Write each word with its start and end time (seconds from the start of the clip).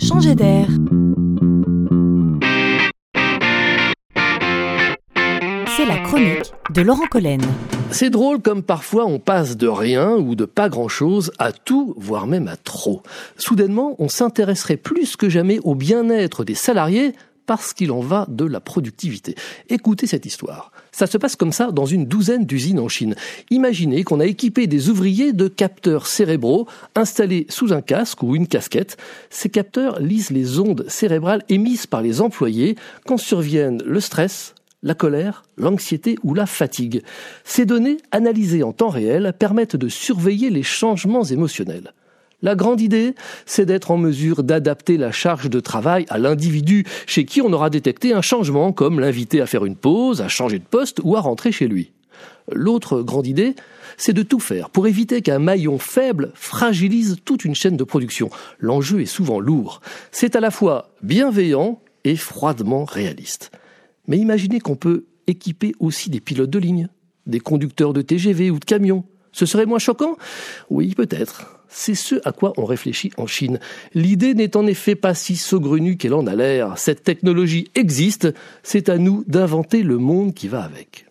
changer 0.00 0.34
d'air. 0.34 0.66
C'est 5.76 5.86
la 5.86 5.98
chronique 5.98 6.52
de 6.74 6.82
Laurent 6.82 7.06
Collen. 7.10 7.40
C'est 7.90 8.10
drôle 8.10 8.40
comme 8.40 8.62
parfois 8.62 9.06
on 9.06 9.18
passe 9.18 9.56
de 9.56 9.66
rien 9.66 10.12
ou 10.12 10.34
de 10.34 10.44
pas 10.44 10.68
grand-chose 10.68 11.32
à 11.38 11.52
tout, 11.52 11.94
voire 11.98 12.26
même 12.26 12.48
à 12.48 12.56
trop. 12.56 13.02
Soudainement, 13.36 13.96
on 13.98 14.08
s'intéresserait 14.08 14.76
plus 14.76 15.16
que 15.16 15.28
jamais 15.28 15.58
au 15.64 15.74
bien-être 15.74 16.44
des 16.44 16.54
salariés 16.54 17.14
parce 17.50 17.74
qu'il 17.74 17.90
en 17.90 17.98
va 17.98 18.26
de 18.28 18.44
la 18.44 18.60
productivité. 18.60 19.34
Écoutez 19.68 20.06
cette 20.06 20.24
histoire. 20.24 20.70
Ça 20.92 21.08
se 21.08 21.18
passe 21.18 21.34
comme 21.34 21.50
ça 21.50 21.72
dans 21.72 21.84
une 21.84 22.06
douzaine 22.06 22.46
d'usines 22.46 22.78
en 22.78 22.86
Chine. 22.86 23.16
Imaginez 23.50 24.04
qu'on 24.04 24.20
a 24.20 24.26
équipé 24.26 24.68
des 24.68 24.88
ouvriers 24.88 25.32
de 25.32 25.48
capteurs 25.48 26.06
cérébraux 26.06 26.68
installés 26.94 27.46
sous 27.48 27.72
un 27.72 27.80
casque 27.82 28.22
ou 28.22 28.36
une 28.36 28.46
casquette. 28.46 28.98
Ces 29.30 29.48
capteurs 29.48 29.98
lisent 29.98 30.30
les 30.30 30.60
ondes 30.60 30.84
cérébrales 30.86 31.42
émises 31.48 31.88
par 31.88 32.02
les 32.02 32.20
employés 32.20 32.76
quand 33.04 33.18
surviennent 33.18 33.82
le 33.84 33.98
stress, 33.98 34.54
la 34.84 34.94
colère, 34.94 35.42
l'anxiété 35.56 36.18
ou 36.22 36.34
la 36.34 36.46
fatigue. 36.46 37.02
Ces 37.42 37.66
données, 37.66 37.96
analysées 38.12 38.62
en 38.62 38.72
temps 38.72 38.90
réel, 38.90 39.34
permettent 39.36 39.74
de 39.74 39.88
surveiller 39.88 40.50
les 40.50 40.62
changements 40.62 41.24
émotionnels. 41.24 41.94
La 42.42 42.54
grande 42.54 42.80
idée, 42.80 43.14
c'est 43.44 43.66
d'être 43.66 43.90
en 43.90 43.98
mesure 43.98 44.42
d'adapter 44.42 44.96
la 44.96 45.12
charge 45.12 45.50
de 45.50 45.60
travail 45.60 46.06
à 46.08 46.18
l'individu 46.18 46.86
chez 47.06 47.24
qui 47.26 47.42
on 47.42 47.52
aura 47.52 47.68
détecté 47.68 48.14
un 48.14 48.22
changement, 48.22 48.72
comme 48.72 48.98
l'inviter 48.98 49.40
à 49.42 49.46
faire 49.46 49.66
une 49.66 49.76
pause, 49.76 50.22
à 50.22 50.28
changer 50.28 50.58
de 50.58 50.64
poste 50.64 51.00
ou 51.04 51.16
à 51.16 51.20
rentrer 51.20 51.52
chez 51.52 51.68
lui. 51.68 51.92
L'autre 52.50 53.02
grande 53.02 53.26
idée, 53.26 53.54
c'est 53.96 54.12
de 54.12 54.22
tout 54.22 54.40
faire 54.40 54.70
pour 54.70 54.86
éviter 54.86 55.20
qu'un 55.20 55.38
maillon 55.38 55.78
faible 55.78 56.32
fragilise 56.34 57.16
toute 57.24 57.44
une 57.44 57.54
chaîne 57.54 57.76
de 57.76 57.84
production. 57.84 58.30
L'enjeu 58.58 59.02
est 59.02 59.06
souvent 59.06 59.40
lourd. 59.40 59.80
C'est 60.10 60.34
à 60.34 60.40
la 60.40 60.50
fois 60.50 60.90
bienveillant 61.02 61.80
et 62.04 62.16
froidement 62.16 62.84
réaliste. 62.84 63.50
Mais 64.08 64.18
imaginez 64.18 64.60
qu'on 64.60 64.76
peut 64.76 65.04
équiper 65.26 65.72
aussi 65.78 66.08
des 66.10 66.20
pilotes 66.20 66.50
de 66.50 66.58
ligne, 66.58 66.88
des 67.26 67.40
conducteurs 67.40 67.92
de 67.92 68.02
TGV 68.02 68.50
ou 68.50 68.58
de 68.58 68.64
camions. 68.64 69.04
Ce 69.32 69.46
serait 69.46 69.66
moins 69.66 69.78
choquant? 69.78 70.16
Oui, 70.70 70.94
peut-être. 70.94 71.60
C'est 71.68 71.94
ce 71.94 72.16
à 72.24 72.32
quoi 72.32 72.52
on 72.56 72.64
réfléchit 72.64 73.12
en 73.16 73.26
Chine. 73.26 73.60
L'idée 73.94 74.34
n'est 74.34 74.56
en 74.56 74.66
effet 74.66 74.96
pas 74.96 75.14
si 75.14 75.36
saugrenue 75.36 75.96
qu'elle 75.96 76.14
en 76.14 76.26
a 76.26 76.34
l'air. 76.34 76.76
Cette 76.76 77.04
technologie 77.04 77.70
existe, 77.76 78.28
c'est 78.64 78.88
à 78.88 78.98
nous 78.98 79.24
d'inventer 79.28 79.82
le 79.82 79.98
monde 79.98 80.34
qui 80.34 80.48
va 80.48 80.62
avec. 80.64 81.06